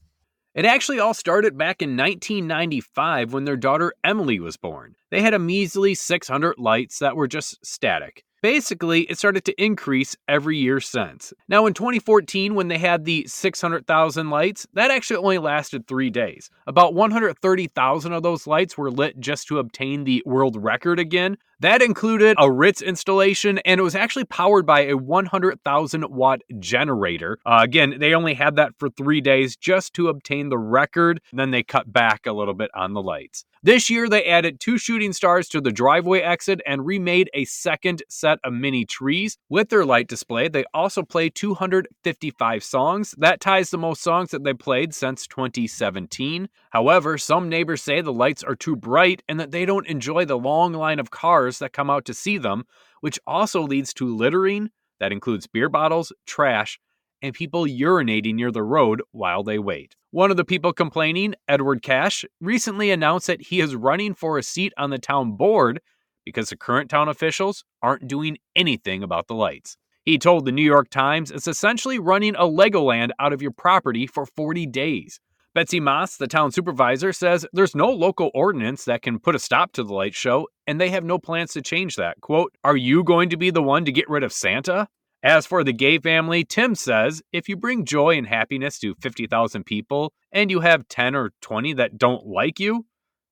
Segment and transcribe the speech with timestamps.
[0.55, 4.95] It actually all started back in 1995 when their daughter Emily was born.
[5.11, 8.25] They had a measly 600 lights that were just static.
[8.41, 11.33] Basically, it started to increase every year since.
[11.49, 16.49] Now, in 2014, when they had the 600,000 lights, that actually only lasted three days.
[16.67, 21.37] About 130,000 of those lights were lit just to obtain the world record again.
[21.61, 27.39] That included a Ritz installation, and it was actually powered by a 100,000 watt generator.
[27.45, 31.21] Uh, again, they only had that for three days just to obtain the record.
[31.33, 33.45] Then they cut back a little bit on the lights.
[33.63, 38.05] This year, they added two shooting stars to the driveway exit and remade a second
[38.09, 39.37] set of mini trees.
[39.49, 43.17] With their light display, they also play 255 songs.
[43.19, 46.49] That ties the most songs that they played since 2017.
[46.71, 50.39] However, some neighbors say the lights are too bright and that they don't enjoy the
[50.39, 52.65] long line of cars that come out to see them,
[53.01, 54.71] which also leads to littering.
[55.01, 56.79] That includes beer bottles, trash,
[57.23, 59.95] and people urinating near the road while they wait.
[60.11, 64.43] One of the people complaining, Edward Cash, recently announced that he is running for a
[64.43, 65.81] seat on the town board
[66.25, 69.77] because the current town officials aren't doing anything about the lights.
[70.05, 74.07] He told the New York Times it's essentially running a Legoland out of your property
[74.07, 75.21] for 40 days.
[75.55, 79.73] Betsy Moss, the town supervisor, says there's no local ordinance that can put a stop
[79.73, 82.21] to the light show, and they have no plans to change that.
[82.21, 84.89] Quote, Are you going to be the one to get rid of Santa?
[85.23, 89.65] As for the Gay family, Tim says if you bring joy and happiness to 50,000
[89.65, 92.87] people and you have 10 or 20 that don't like you,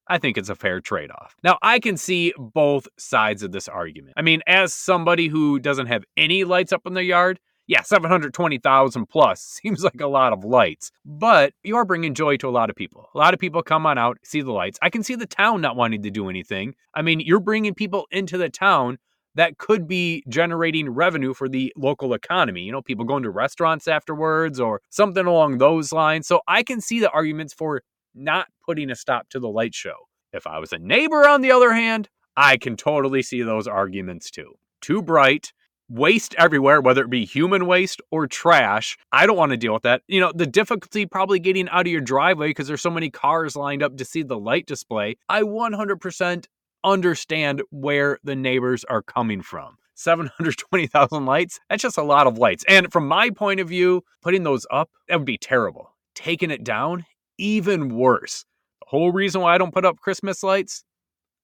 [0.09, 1.37] I think it's a fair trade off.
[1.45, 4.15] Now, I can see both sides of this argument.
[4.17, 7.39] I mean, as somebody who doesn't have any lights up in their yard,
[7.69, 12.49] yeah, 720,000 plus seems like a lot of lights, but you are bringing joy to
[12.49, 13.11] a lot of people.
[13.15, 14.79] A lot of people come on out, see the lights.
[14.83, 16.75] I can see the town not wanting to do anything.
[16.95, 18.99] I mean, you're bringing people into the town
[19.37, 22.63] that could be generating revenue for the local economy.
[22.63, 26.27] You know, people going to restaurants afterwards or something along those lines.
[26.27, 27.83] So I can see the arguments for
[28.15, 29.95] not putting a stop to the light show.
[30.33, 34.31] If I was a neighbor, on the other hand, I can totally see those arguments
[34.31, 34.55] too.
[34.81, 35.53] Too bright,
[35.89, 38.97] waste everywhere, whether it be human waste or trash.
[39.13, 40.03] I don't want to deal with that.
[40.09, 43.57] You know, the difficulty probably getting out of your driveway because there's so many cars
[43.57, 45.17] lined up to see the light display.
[45.29, 46.47] I 100%
[46.87, 49.77] understand where the neighbors are coming from.
[49.95, 52.65] 720,000 lights, that's just a lot of lights.
[52.69, 55.93] And from my point of view, putting those up, that would be terrible.
[56.15, 57.05] Taking it down,
[57.39, 58.45] even worse.
[58.81, 60.85] The whole reason why I don't put up Christmas lights,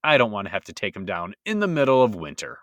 [0.04, 2.58] I don't want to have to take them down in the middle of winter.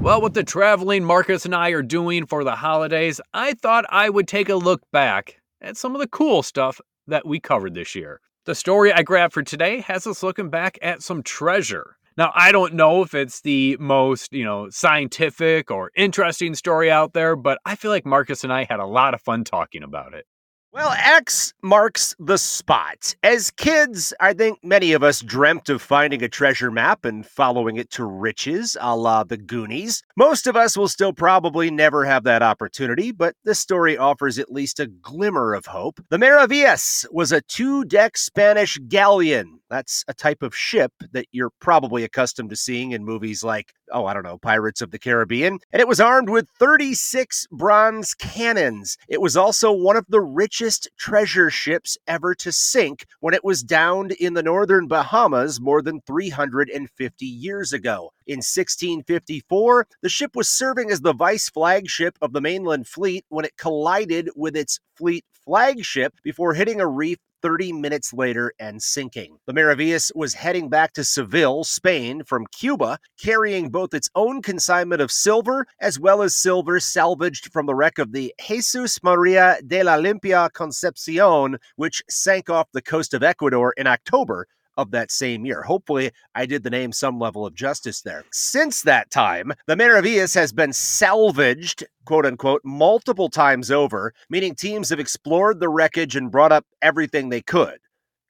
[0.00, 4.08] Well, with the traveling Marcus and I are doing for the holidays, I thought I
[4.08, 7.94] would take a look back at some of the cool stuff that we covered this
[7.94, 8.20] year.
[8.44, 11.96] The story I grabbed for today has us looking back at some treasure.
[12.16, 17.12] Now, I don't know if it's the most, you know, scientific or interesting story out
[17.12, 20.12] there, but I feel like Marcus and I had a lot of fun talking about
[20.12, 20.26] it.
[20.74, 23.14] Well, X marks the spot.
[23.22, 27.76] As kids, I think many of us dreamt of finding a treasure map and following
[27.76, 30.02] it to riches, a la the Goonies.
[30.16, 34.50] Most of us will still probably never have that opportunity, but this story offers at
[34.50, 36.00] least a glimmer of hope.
[36.08, 41.52] The Maravillas was a two deck Spanish galleon That's a type of ship that you're
[41.58, 45.60] probably accustomed to seeing in movies like, oh, I don't know, Pirates of the Caribbean.
[45.72, 48.98] And it was armed with 36 bronze cannons.
[49.08, 53.62] It was also one of the richest treasure ships ever to sink when it was
[53.62, 58.10] downed in the northern Bahamas more than 350 years ago.
[58.26, 63.46] In 1654, the ship was serving as the vice flagship of the mainland fleet when
[63.46, 69.36] it collided with its fleet flagship before hitting a reef 30 minutes later and sinking.
[69.46, 75.02] The Maravillas was heading back to Seville, Spain, from Cuba, carrying both its own consignment
[75.02, 79.82] of silver as well as silver salvaged from the wreck of the Jesus Maria de
[79.82, 84.46] la Limpia Concepcion, which sank off the coast of Ecuador in October
[84.76, 85.62] of that same year.
[85.62, 88.24] Hopefully, I did the name some level of justice there.
[88.32, 94.90] Since that time, the Maravillas has been salvaged, quote unquote, multiple times over, meaning teams
[94.90, 97.78] have explored the wreckage and brought up everything they could.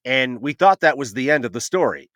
[0.05, 2.11] And we thought that was the end of the story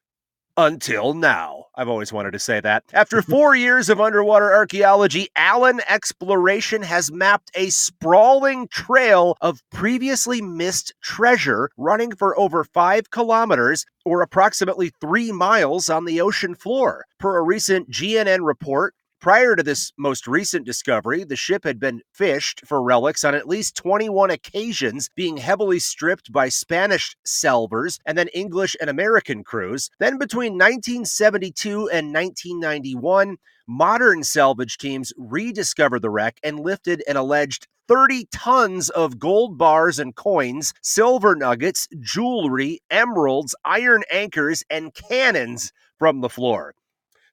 [0.56, 1.66] until now.
[1.74, 2.84] I've always wanted to say that.
[2.92, 10.40] After four years of underwater archaeology, Allen Exploration has mapped a sprawling trail of previously
[10.40, 17.04] missed treasure running for over five kilometers or approximately three miles on the ocean floor.
[17.18, 22.02] Per a recent CNN report, Prior to this most recent discovery, the ship had been
[22.12, 28.16] fished for relics on at least 21 occasions, being heavily stripped by Spanish salvors and
[28.18, 29.90] then English and American crews.
[29.98, 37.66] Then between 1972 and 1991, modern salvage teams rediscovered the wreck and lifted an alleged
[37.88, 45.72] 30 tons of gold bars and coins, silver nuggets, jewelry, emeralds, iron anchors, and cannons
[45.98, 46.74] from the floor.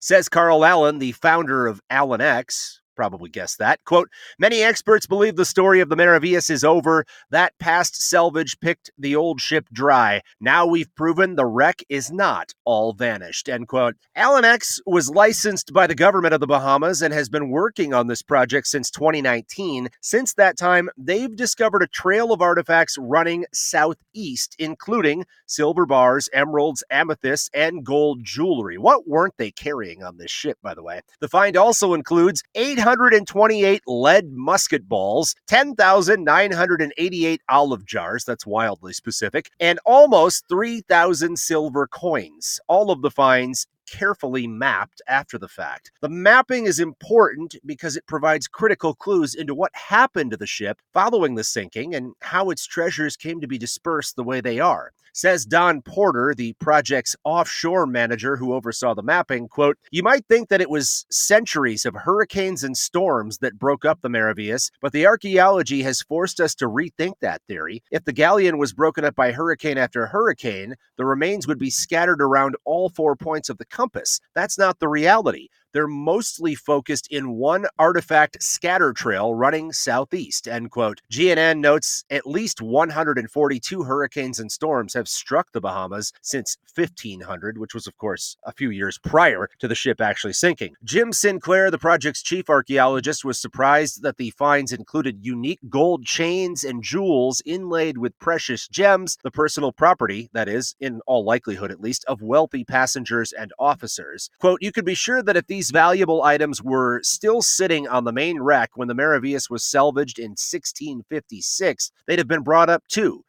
[0.06, 3.84] Says Carl Allen, the founder of Allen X, probably guessed that.
[3.86, 4.10] Quote
[4.40, 7.06] Many experts believe the story of the Maravillas is over.
[7.30, 10.22] That past salvage picked the old ship dry.
[10.40, 13.50] Now we've proven the wreck is not all vanished.
[13.50, 13.96] End quote.
[14.16, 18.08] Allen X was licensed by the government of the Bahamas and has been working on
[18.08, 19.90] this project since 2019.
[20.02, 26.84] Since that time, they've discovered a trail of artifacts running southeast, including silver bars, emeralds,
[26.90, 28.78] amethysts, and gold jewelry.
[28.78, 31.02] What weren't they carrying on this ship, by the way?
[31.20, 39.50] The find also includes 800 828 lead musket balls, 10,988 olive jars, that's wildly specific,
[39.62, 42.60] and almost 3,000 silver coins.
[42.68, 45.92] All of the finds carefully mapped after the fact.
[46.02, 50.82] The mapping is important because it provides critical clues into what happened to the ship
[50.94, 54.92] following the sinking and how its treasures came to be dispersed the way they are.
[55.14, 60.50] Says Don Porter, the project's offshore manager who oversaw the mapping, quote, "You might think
[60.50, 65.06] that it was centuries of hurricanes and storms that broke up the Maravillas, but the
[65.06, 67.84] archaeology has forced us to rethink that theory.
[67.92, 72.22] If the galleon was broken up by hurricane after hurricane, the remains would be scattered
[72.22, 74.20] around all four points of the compass.
[74.34, 75.50] That's not the reality.
[75.74, 80.48] They're mostly focused in one artifact scatter trail running southeast.
[80.48, 81.02] End quote.
[81.12, 87.74] CNN notes at least 142 hurricanes and storms have struck the Bahamas since 1500, which
[87.74, 90.76] was, of course, a few years prior to the ship actually sinking.
[90.84, 96.64] Jim Sinclair, the project's chief archaeologist, was surprised that the finds included unique gold chains
[96.64, 101.82] and jewels inlaid with precious gems, the personal property, that is, in all likelihood at
[101.82, 104.30] least, of wealthy passengers and officers.
[104.40, 108.04] Quote, you could be sure that if these these valuable items were still sitting on
[108.04, 112.84] the main wreck when the Maravillas was salvaged in 1656, they'd have been brought up
[112.90, 113.24] too.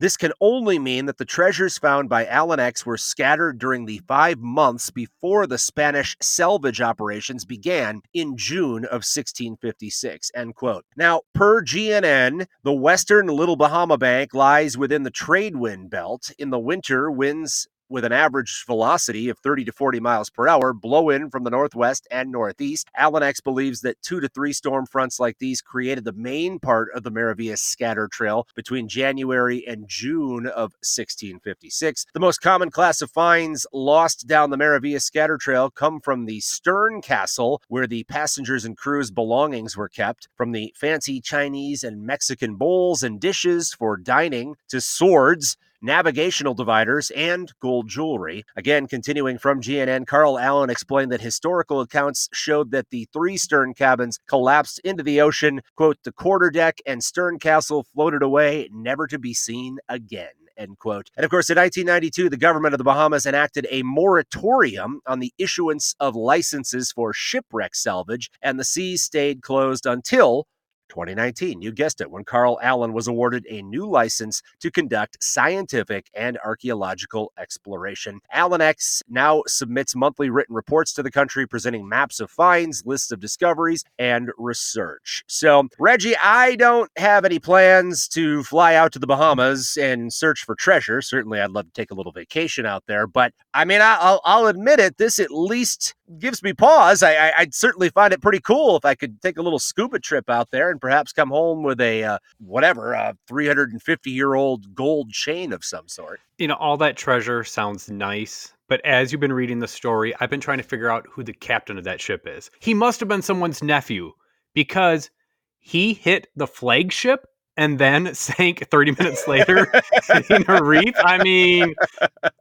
[0.00, 4.00] This can only mean that the treasures found by Allen X were scattered during the
[4.08, 10.32] five months before the Spanish salvage operations began in June of 1656.
[10.34, 10.84] End quote.
[10.96, 16.32] Now, per CNN, the western Little Bahama Bank lies within the trade wind belt.
[16.40, 20.72] In the winter, winds with an average velocity of 30 to 40 miles per hour
[20.72, 22.88] blow in from the northwest and northeast.
[22.96, 26.88] Allen X believes that two to three storm fronts like these created the main part
[26.94, 32.06] of the Maravillas scatter trail between January and June of 1656.
[32.12, 36.40] The most common class of finds lost down the Maravillas scatter trail come from the
[36.40, 42.02] stern castle, where the passengers and crew's belongings were kept, from the fancy Chinese and
[42.02, 48.44] Mexican bowls and dishes for dining to swords navigational dividers, and gold jewelry.
[48.56, 53.74] Again, continuing from CNN, Carl Allen explained that historical accounts showed that the three stern
[53.74, 55.60] cabins collapsed into the ocean.
[55.76, 60.28] Quote, the quarterdeck and stern castle floated away, never to be seen again.
[60.56, 61.08] End quote.
[61.16, 65.32] And of course, in 1992, the government of the Bahamas enacted a moratorium on the
[65.38, 70.48] issuance of licenses for shipwreck salvage, and the seas stayed closed until
[70.88, 71.62] 2019.
[71.62, 76.38] You guessed it, when Carl Allen was awarded a new license to conduct scientific and
[76.44, 78.20] archaeological exploration.
[78.32, 83.10] Allen X now submits monthly written reports to the country presenting maps of finds, lists
[83.10, 85.24] of discoveries, and research.
[85.26, 90.44] So, Reggie, I don't have any plans to fly out to the Bahamas and search
[90.44, 91.02] for treasure.
[91.02, 94.46] Certainly, I'd love to take a little vacation out there, but I mean, I'll, I'll
[94.46, 97.02] admit it, this at least gives me pause.
[97.02, 99.98] I, I, would certainly find it pretty cool if I could take a little scuba
[99.98, 104.74] trip out there and perhaps come home with a uh, whatever, a 350 year old
[104.74, 106.20] gold chain of some sort.
[106.38, 108.52] You know, all that treasure sounds nice.
[108.68, 111.32] But as you've been reading the story, I've been trying to figure out who the
[111.32, 112.50] captain of that ship is.
[112.60, 114.12] He must have been someone's nephew
[114.54, 115.10] because
[115.58, 117.26] he hit the flagship
[117.58, 119.70] and then sank 30 minutes later
[120.30, 120.94] in a reef.
[120.96, 121.74] I mean,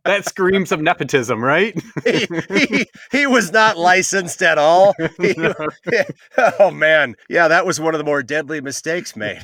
[0.06, 1.76] that screams of nepotism, right?
[2.06, 4.94] he, he, he, was not licensed at all.
[5.20, 5.54] He, no.
[6.60, 7.16] oh, man.
[7.30, 9.44] Yeah, that was one of the more deadly mistakes made.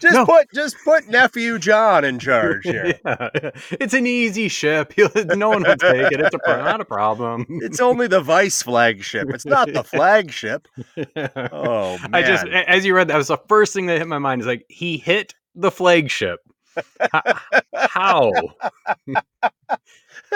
[0.00, 0.26] just no.
[0.26, 3.00] put just put nephew John in charge here.
[3.04, 3.30] Yeah.
[3.70, 4.92] It's an easy ship.
[5.14, 6.20] no one would take it.
[6.20, 7.46] It's a, not a problem.
[7.48, 9.30] It's only the vice flagship.
[9.30, 10.68] It's not the flagship.
[11.52, 12.10] Oh, man.
[12.12, 14.46] I just, as you read that, was the first thing that hit my mind is
[14.46, 16.40] like he hit the flagship.
[17.74, 18.32] How?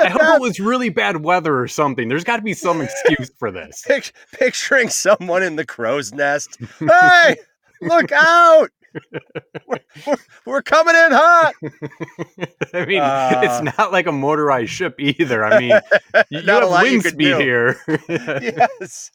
[0.00, 2.08] I hope it was really bad weather or something.
[2.08, 3.84] There's got to be some excuse for this.
[4.32, 6.58] Picturing someone in the crow's nest.
[6.78, 7.36] Hey,
[7.80, 8.70] look out!
[9.66, 11.54] We're, we're, we're, coming in hot.
[12.74, 15.44] I mean, uh, it's not like a motorized ship either.
[15.44, 15.80] I mean,
[16.30, 17.80] you, you have wind speed here.
[18.08, 19.10] yes.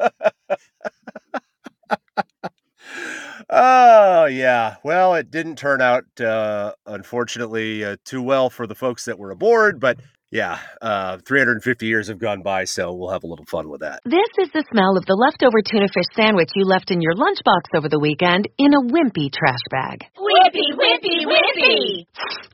[3.49, 4.75] Oh yeah.
[4.83, 9.31] Well, it didn't turn out, uh, unfortunately, uh, too well for the folks that were
[9.31, 9.79] aboard.
[9.79, 9.97] But
[10.29, 14.01] yeah, uh, 350 years have gone by, so we'll have a little fun with that.
[14.03, 17.71] This is the smell of the leftover tuna fish sandwich you left in your lunchbox
[17.77, 20.03] over the weekend in a wimpy trash bag.
[20.19, 22.05] Wimpy, wimpy, wimpy.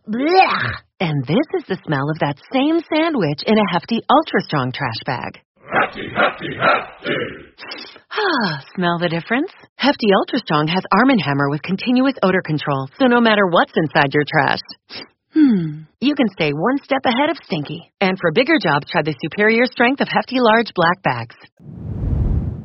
[0.07, 0.73] Blech.
[0.99, 5.01] And this is the smell of that same sandwich in a hefty, ultra strong trash
[5.05, 5.41] bag.
[5.63, 7.15] Hefty, hefty, hefty.
[8.11, 9.49] Ah, smell the difference?
[9.77, 13.71] Hefty Ultra Strong has Arm & Hammer with continuous odor control, so no matter what's
[13.75, 14.59] inside your trash,
[15.33, 17.91] hmm, you can stay one step ahead of stinky.
[18.01, 21.35] And for bigger jobs, try the superior strength of Hefty Large Black Bags.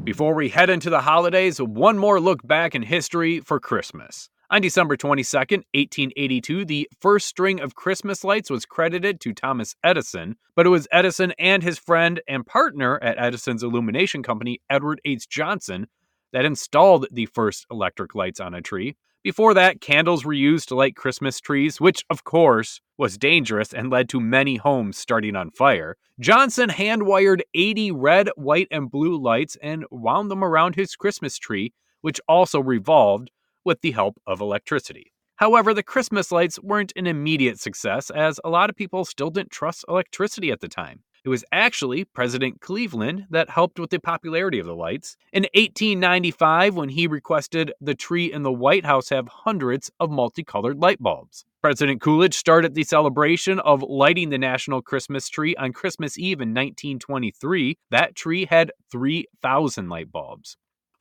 [0.04, 4.28] Before we head into the holidays, one more look back in history for Christmas.
[4.50, 10.36] On December 22, 1882, the first string of Christmas lights was credited to Thomas Edison,
[10.56, 15.28] but it was Edison and his friend and partner at Edison's illumination company, Edward H.
[15.28, 15.86] Johnson,
[16.32, 18.96] that installed the first electric lights on a tree.
[19.22, 23.90] Before that, candles were used to light Christmas trees, which, of course, was dangerous and
[23.90, 25.98] led to many homes starting on fire.
[26.20, 31.36] Johnson hand wired 80 red, white, and blue lights and wound them around his Christmas
[31.36, 33.30] tree, which also revolved
[33.68, 35.12] with the help of electricity.
[35.36, 39.52] However, the Christmas lights weren't an immediate success, as a lot of people still didn't
[39.52, 41.02] trust electricity at the time.
[41.24, 45.16] It was actually President Cleveland that helped with the popularity of the lights.
[45.32, 50.78] In 1895, when he requested the tree in the White House have hundreds of multicolored
[50.78, 51.44] light bulbs.
[51.60, 56.54] President Coolidge started the celebration of lighting the national Christmas tree on Christmas Eve in
[56.54, 57.76] 1923.
[57.90, 60.56] That tree had 3,000 light bulbs.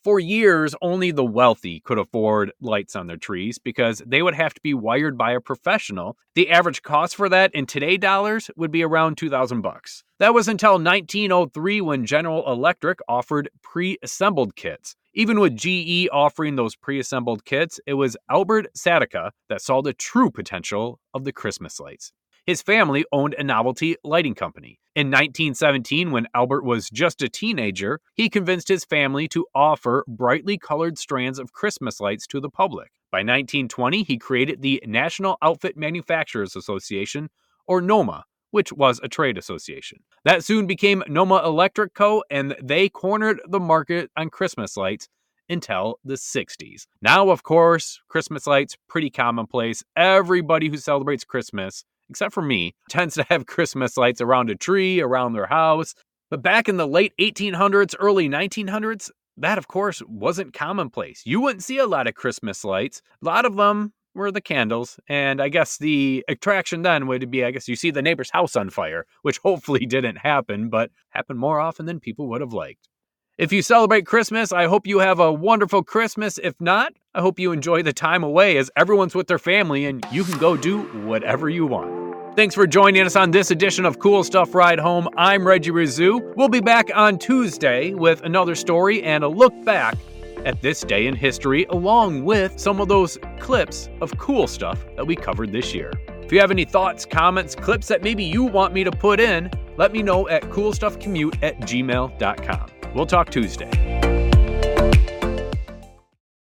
[0.07, 4.53] For years, only the wealthy could afford lights on their trees because they would have
[4.53, 6.15] to be wired by a professional.
[6.33, 10.05] The average cost for that in today dollars would be around 2000 bucks.
[10.19, 14.95] That was until 1903 when General Electric offered pre-assembled kits.
[15.13, 20.31] Even with GE offering those pre-assembled kits, it was Albert Sadacca that saw the true
[20.31, 22.13] potential of the Christmas lights.
[22.47, 24.79] His family owned a novelty lighting company.
[24.95, 30.57] In 1917, when Albert was just a teenager, he convinced his family to offer brightly
[30.57, 32.91] colored strands of Christmas lights to the public.
[33.11, 37.29] By 1920, he created the National Outfit Manufacturers Association,
[37.67, 39.99] or NOMA, which was a trade association.
[40.23, 45.09] That soon became Noma Electric Co., and they cornered the market on Christmas lights
[45.49, 46.87] until the 60s.
[47.01, 49.83] Now, of course, Christmas lights pretty commonplace.
[49.95, 55.01] Everybody who celebrates Christmas except for me, tends to have Christmas lights around a tree,
[55.01, 55.93] around their house.
[56.29, 61.21] But back in the late 1800s, early 1900s, that of course wasn't commonplace.
[61.25, 63.01] You wouldn't see a lot of Christmas lights.
[63.21, 64.99] A lot of them were the candles.
[65.07, 68.55] And I guess the attraction then would be, I guess, you see the neighbor's house
[68.55, 72.89] on fire, which hopefully didn't happen, but happened more often than people would have liked.
[73.37, 76.39] If you celebrate Christmas, I hope you have a wonderful Christmas.
[76.41, 80.03] If not, I hope you enjoy the time away as everyone's with their family and
[80.11, 82.35] you can go do whatever you want.
[82.35, 85.07] Thanks for joining us on this edition of Cool Stuff Ride Home.
[85.17, 86.35] I'm Reggie Rizzu.
[86.35, 89.99] We'll be back on Tuesday with another story and a look back
[90.43, 95.05] at this day in history, along with some of those clips of cool stuff that
[95.05, 95.91] we covered this year.
[96.23, 99.51] If you have any thoughts, comments, clips that maybe you want me to put in,
[99.77, 102.71] let me know at coolstuffcommute at gmail.com.
[102.93, 104.06] We'll talk Tuesday.